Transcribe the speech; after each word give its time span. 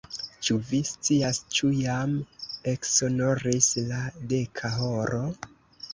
Ĉu 0.47 0.55
vi 0.69 0.77
scias, 0.91 1.39
ĉu 1.57 1.69
jam 1.81 2.15
eksonoris 2.73 3.69
la 3.93 4.03
deka 4.33 4.77
horo? 4.81 5.25